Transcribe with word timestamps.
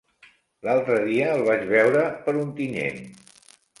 L'altre 0.67 0.95
dia 1.09 1.27
el 1.33 1.45
vaig 1.49 1.67
veure 1.73 2.07
per 2.25 2.35
Ontinyent. 2.47 3.03